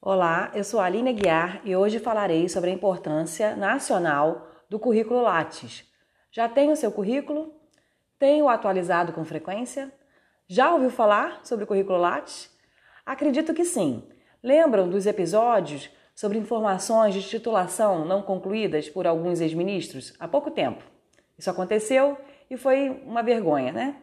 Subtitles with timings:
[0.00, 5.20] Olá, eu sou a Aline Guiar e hoje falarei sobre a importância nacional do currículo
[5.20, 5.84] Lattes.
[6.30, 7.52] Já tem o seu currículo?
[8.16, 9.92] Tem o atualizado com frequência?
[10.46, 12.48] Já ouviu falar sobre o currículo Lattes?
[13.04, 14.08] Acredito que sim.
[14.40, 20.84] Lembram dos episódios sobre informações de titulação não concluídas por alguns ex-ministros há pouco tempo?
[21.36, 22.16] Isso aconteceu
[22.48, 23.96] e foi uma vergonha, né?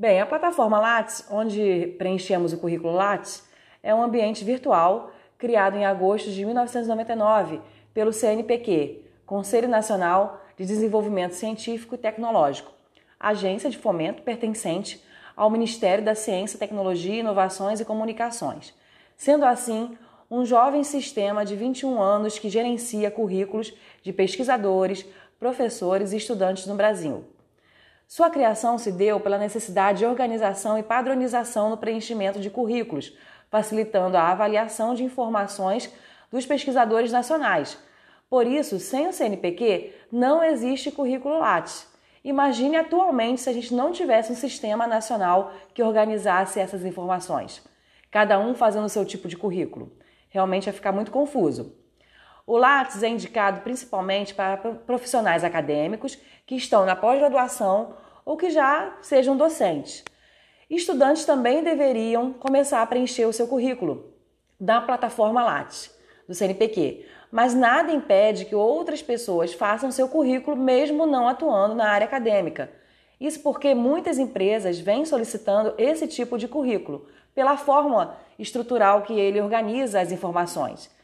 [0.00, 3.42] Bem, a plataforma Lattes, onde preenchemos o currículo Lattes,
[3.82, 7.60] é um ambiente virtual criado em agosto de 1999
[7.92, 12.70] pelo CNPq, Conselho Nacional de Desenvolvimento Científico e Tecnológico,
[13.18, 15.02] agência de fomento pertencente
[15.36, 18.72] ao Ministério da Ciência, Tecnologia, Inovações e Comunicações.
[19.16, 19.98] Sendo assim,
[20.30, 25.04] um jovem sistema de 21 anos que gerencia currículos de pesquisadores,
[25.40, 27.24] professores e estudantes no Brasil.
[28.08, 33.14] Sua criação se deu pela necessidade de organização e padronização no preenchimento de currículos,
[33.50, 35.92] facilitando a avaliação de informações
[36.32, 37.76] dos pesquisadores nacionais.
[38.30, 41.86] Por isso, sem o CNPq, não existe currículo Lattes.
[42.24, 47.62] Imagine atualmente se a gente não tivesse um sistema nacional que organizasse essas informações,
[48.10, 49.92] cada um fazendo o seu tipo de currículo.
[50.30, 51.76] Realmente vai ficar muito confuso.
[52.48, 58.96] O Lattes é indicado principalmente para profissionais acadêmicos que estão na pós-graduação ou que já
[59.02, 60.02] sejam docentes.
[60.70, 64.14] Estudantes também deveriam começar a preencher o seu currículo
[64.58, 65.94] da plataforma Lattes,
[66.26, 71.90] do CNPq, mas nada impede que outras pessoas façam seu currículo mesmo não atuando na
[71.90, 72.72] área acadêmica.
[73.20, 79.38] Isso porque muitas empresas vêm solicitando esse tipo de currículo, pela forma estrutural que ele
[79.38, 80.96] organiza as informações.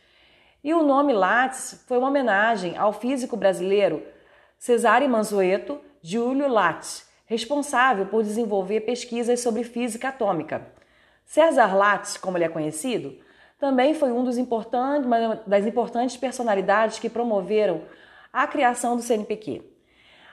[0.64, 4.02] E o nome Lattes foi uma homenagem ao físico brasileiro
[4.58, 10.66] Cesare Mansueto Giulio Lattes, responsável por desenvolver pesquisas sobre física atômica.
[11.26, 13.14] César Lattes, como ele é conhecido,
[13.58, 15.06] também foi um dos importantes,
[15.46, 17.82] das importantes personalidades que promoveram
[18.32, 19.62] a criação do CNPq.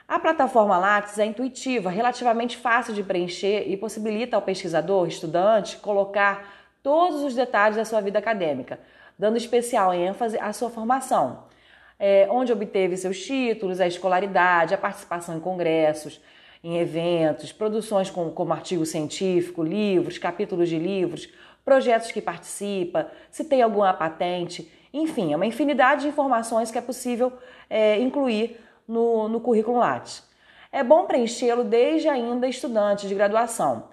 [0.08, 6.42] A plataforma Lattes é intuitiva, relativamente fácil de preencher e possibilita ao pesquisador, estudante, colocar
[6.82, 8.80] todos os detalhes da sua vida acadêmica,
[9.22, 11.44] dando especial ênfase à sua formação,
[11.96, 16.20] é, onde obteve seus títulos, a escolaridade, a participação em congressos,
[16.60, 21.28] em eventos, produções como, como artigo científico, livros, capítulos de livros,
[21.64, 26.82] projetos que participa, se tem alguma patente, enfim, é uma infinidade de informações que é
[26.82, 27.32] possível
[27.70, 30.28] é, incluir no, no currículo Lattes.
[30.72, 33.84] É bom preenchê-lo desde ainda estudante de graduação.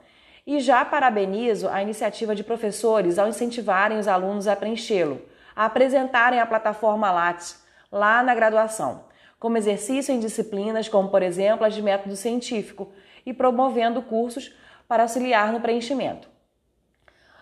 [0.49, 5.21] E já parabenizo a iniciativa de professores ao incentivarem os alunos a preenchê-lo,
[5.55, 9.07] a apresentarem a plataforma Lattes lá na graduação
[9.39, 12.91] como exercício em disciplinas como, por exemplo, as de método científico,
[13.25, 14.53] e promovendo cursos
[14.87, 16.27] para auxiliar no preenchimento.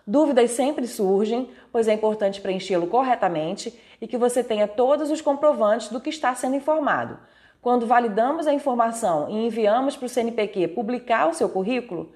[0.06, 5.90] Dúvidas sempre surgem, pois é importante preenchê-lo corretamente e que você tenha todos os comprovantes
[5.90, 7.20] do que está sendo informado.
[7.62, 12.12] Quando validamos a informação e enviamos para o CNPq publicar o seu currículo,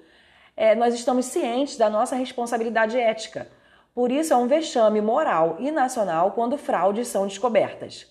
[0.56, 3.48] é, nós estamos cientes da nossa responsabilidade ética.
[3.94, 8.06] Por isso, é um vexame moral e nacional quando fraudes são descobertas.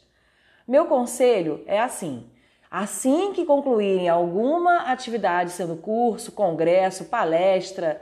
[0.67, 2.29] Meu conselho é assim:
[2.69, 8.01] assim que concluírem alguma atividade, sendo curso, congresso, palestra,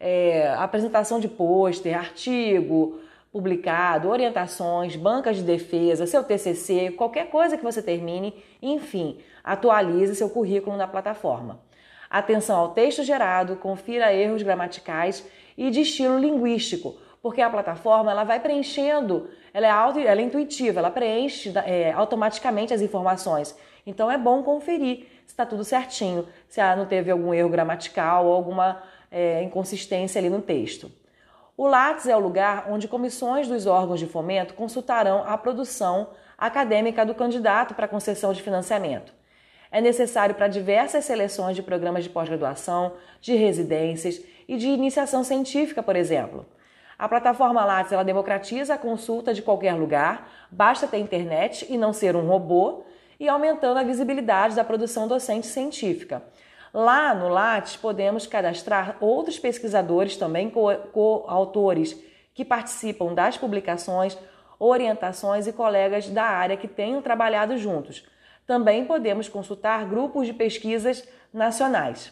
[0.00, 3.00] é, apresentação de pôster, artigo
[3.30, 10.30] publicado, orientações, bancas de defesa, seu TCC, qualquer coisa que você termine, enfim, atualize seu
[10.30, 11.60] currículo na plataforma.
[12.10, 15.26] Atenção ao texto gerado, confira erros gramaticais
[15.56, 20.24] e de estilo linguístico porque a plataforma ela vai preenchendo, ela é, auto, ela é
[20.24, 23.56] intuitiva, ela preenche é, automaticamente as informações.
[23.86, 28.32] Então é bom conferir se está tudo certinho, se não teve algum erro gramatical ou
[28.32, 30.90] alguma é, inconsistência ali no texto.
[31.56, 37.04] O Lattes é o lugar onde comissões dos órgãos de fomento consultarão a produção acadêmica
[37.04, 39.12] do candidato para concessão de financiamento.
[39.70, 45.82] É necessário para diversas seleções de programas de pós-graduação, de residências e de iniciação científica,
[45.82, 46.46] por exemplo.
[46.98, 51.92] A plataforma Lattes ela democratiza a consulta de qualquer lugar, basta ter internet e não
[51.92, 52.82] ser um robô,
[53.20, 56.22] e aumentando a visibilidade da produção docente científica.
[56.72, 61.96] Lá no Lattes podemos cadastrar outros pesquisadores também, coautores
[62.34, 64.16] que participam das publicações,
[64.58, 68.04] orientações e colegas da área que tenham trabalhado juntos.
[68.48, 72.10] Também podemos consultar grupos de pesquisas nacionais.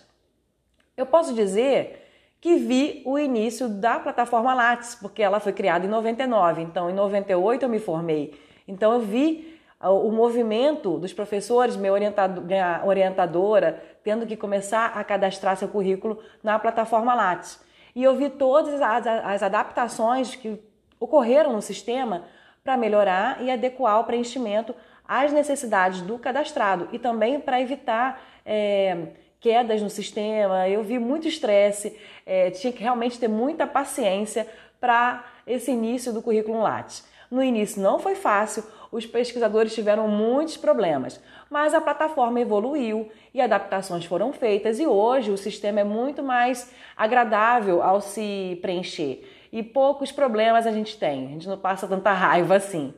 [0.95, 2.07] Eu posso dizer
[2.43, 6.93] que vi o início da plataforma Lattes, porque ela foi criada em 99, então em
[6.93, 8.39] 98 eu me formei.
[8.69, 15.69] Então eu vi o movimento dos professores, minha, orientadora tendo que começar a cadastrar seu
[15.69, 17.59] currículo na plataforma Lattes.
[17.95, 20.63] E eu vi todas as, as adaptações que
[21.01, 22.25] ocorreram no sistema
[22.63, 24.75] para melhorar e adequar o preenchimento
[25.09, 29.09] às necessidades do cadastrado e também para evitar é,
[29.41, 30.69] quedas no sistema.
[30.69, 34.47] Eu vi muito estresse, é, tinha que realmente ter muita paciência
[34.81, 37.05] para esse início do currículo Lattes.
[37.31, 41.21] No início não foi fácil, os pesquisadores tiveram muitos problemas,
[41.51, 46.73] mas a plataforma evoluiu e adaptações foram feitas e hoje o sistema é muito mais
[46.97, 52.13] agradável ao se preencher e poucos problemas a gente tem, a gente não passa tanta
[52.13, 52.93] raiva assim.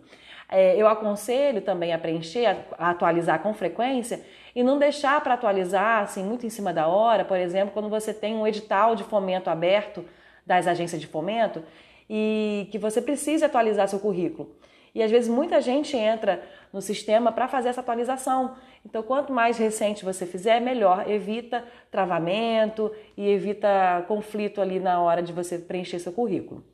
[0.50, 4.24] É, eu aconselho também a preencher, a atualizar com frequência
[4.54, 8.14] e não deixar para atualizar assim muito em cima da hora, por exemplo, quando você
[8.14, 10.04] tem um edital de fomento aberto
[10.46, 11.62] das agências de fomento
[12.08, 14.56] e que você precisa atualizar seu currículo.
[14.94, 16.42] E às vezes muita gente entra
[16.72, 18.56] no sistema para fazer essa atualização.
[18.84, 21.08] Então, quanto mais recente você fizer, melhor.
[21.08, 26.64] Evita travamento e evita conflito ali na hora de você preencher seu currículo.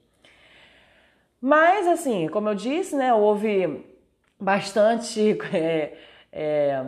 [1.47, 3.85] Mas, assim, como eu disse, né, houve
[4.41, 5.93] bastante, é,
[6.33, 6.83] é,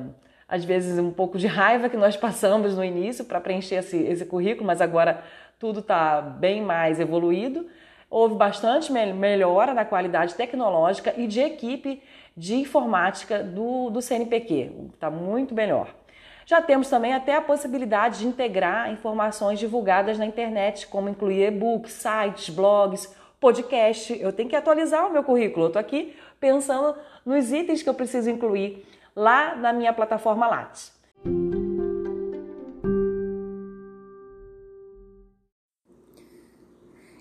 [0.49, 4.25] às vezes, um pouco de raiva que nós passamos no início para preencher esse, esse
[4.25, 5.23] currículo, mas agora
[5.59, 7.67] tudo está bem mais evoluído.
[8.09, 12.03] Houve bastante melhora na qualidade tecnológica e de equipe
[12.35, 15.95] de informática do, do CNPq, está muito melhor.
[16.47, 21.93] Já temos também até a possibilidade de integrar informações divulgadas na internet, como incluir e-books,
[21.93, 24.17] sites, blogs, podcast.
[24.21, 25.67] Eu tenho que atualizar o meu currículo.
[25.67, 28.85] Eu estou aqui pensando nos itens que eu preciso incluir
[29.15, 30.93] lá na minha plataforma Lattes.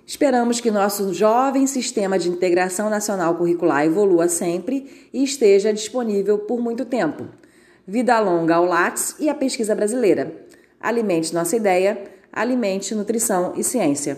[0.05, 6.61] Esperamos que nosso jovem sistema de integração nacional curricular evolua sempre e esteja disponível por
[6.61, 7.27] muito tempo.
[7.87, 10.45] Vida longa ao Lattes e à pesquisa brasileira.
[10.79, 14.17] Alimente nossa ideia, alimente nutrição e ciência.